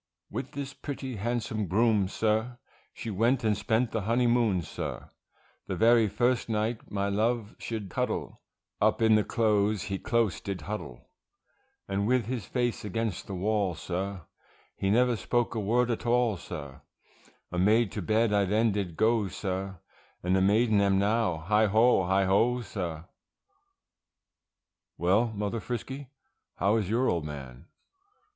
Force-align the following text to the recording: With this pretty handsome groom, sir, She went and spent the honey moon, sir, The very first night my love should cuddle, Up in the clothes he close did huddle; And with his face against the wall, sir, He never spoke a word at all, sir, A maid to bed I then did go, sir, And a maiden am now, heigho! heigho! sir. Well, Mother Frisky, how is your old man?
With 0.31 0.53
this 0.53 0.73
pretty 0.73 1.17
handsome 1.17 1.67
groom, 1.67 2.07
sir, 2.07 2.57
She 2.91 3.11
went 3.11 3.43
and 3.43 3.55
spent 3.55 3.91
the 3.91 4.01
honey 4.01 4.25
moon, 4.25 4.63
sir, 4.63 5.11
The 5.67 5.75
very 5.75 6.07
first 6.07 6.49
night 6.49 6.89
my 6.89 7.07
love 7.07 7.55
should 7.59 7.91
cuddle, 7.91 8.41
Up 8.81 8.99
in 9.03 9.13
the 9.13 9.23
clothes 9.23 9.83
he 9.83 9.99
close 9.99 10.39
did 10.41 10.61
huddle; 10.61 11.07
And 11.87 12.07
with 12.07 12.25
his 12.25 12.47
face 12.47 12.83
against 12.83 13.27
the 13.27 13.35
wall, 13.35 13.75
sir, 13.75 14.21
He 14.75 14.89
never 14.89 15.15
spoke 15.15 15.53
a 15.53 15.59
word 15.59 15.91
at 15.91 16.07
all, 16.07 16.35
sir, 16.35 16.81
A 17.51 17.59
maid 17.59 17.91
to 17.91 18.01
bed 18.01 18.33
I 18.33 18.45
then 18.45 18.71
did 18.71 18.97
go, 18.97 19.27
sir, 19.27 19.77
And 20.23 20.35
a 20.35 20.41
maiden 20.41 20.81
am 20.81 20.97
now, 20.97 21.45
heigho! 21.47 22.07
heigho! 22.09 22.63
sir. 22.63 23.05
Well, 24.97 25.27
Mother 25.27 25.59
Frisky, 25.59 26.09
how 26.55 26.77
is 26.77 26.89
your 26.89 27.07
old 27.07 27.23
man? 27.23 27.65